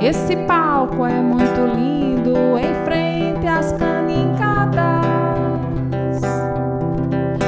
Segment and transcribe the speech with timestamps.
[0.00, 5.04] Esse palco é muito lindo em frente às canincadas,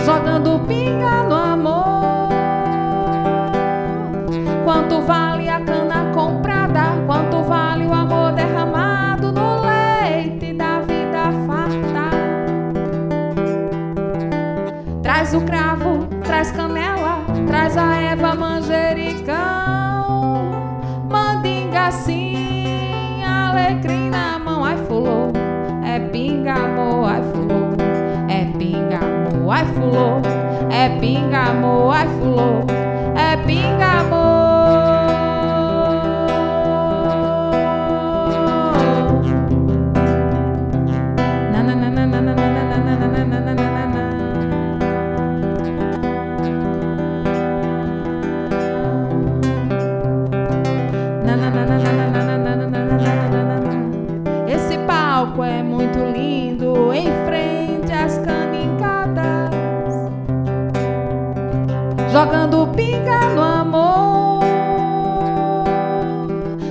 [0.04, 2.28] jogando pinga no amor.
[4.64, 6.82] Quanto vale a cana comprada?
[7.06, 12.10] Quanto vale o amor derramado no leite da vida farta?
[15.02, 19.36] Traz o cravo, traz canela, traz a erva manjericão,
[21.08, 22.19] mandinga sim,
[31.50, 32.64] amor, ai fulô,
[33.16, 34.20] é pinga amor.
[41.52, 44.00] Na na na na na na na na na na na na.
[54.48, 58.39] Esse palco é muito lindo em frente às canincadas,
[62.12, 64.40] jogando pinga no amor.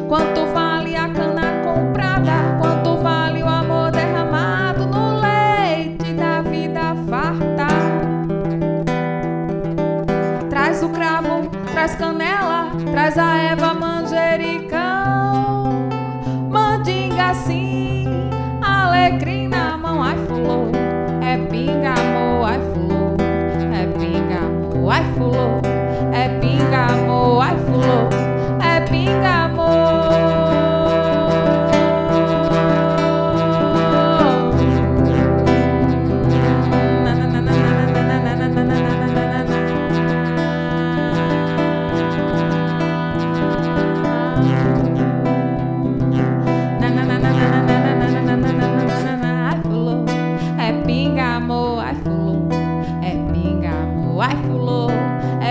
[0.08, 2.58] Quanto vale a cana comprada?
[2.60, 7.68] Quanto vale o amor derramado no leite da vida farta?
[10.50, 14.80] Traz o cravo, traz canela, traz a erva manjericão,
[16.50, 18.30] mandinga sim,
[18.62, 20.68] alecrim na mão, ai fulô,
[21.22, 23.16] é pinga amor, ai fulô,
[23.74, 25.29] é pinga amor, ai fulô,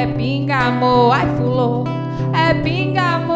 [0.07, 1.85] pinga amor, ai fulô,
[2.33, 3.28] é pinga amor,